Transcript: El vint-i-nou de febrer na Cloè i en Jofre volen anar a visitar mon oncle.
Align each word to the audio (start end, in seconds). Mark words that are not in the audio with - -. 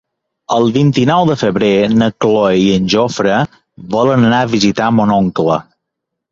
El 0.53 0.63
vint-i-nou 0.77 1.25
de 1.31 1.35
febrer 1.41 1.69
na 1.99 2.07
Cloè 2.25 2.49
i 2.63 2.65
en 2.79 2.89
Jofre 2.95 3.37
volen 3.95 4.29
anar 4.33 4.43
a 4.43 4.51
visitar 4.59 4.93
mon 4.99 5.17
oncle. 5.23 5.63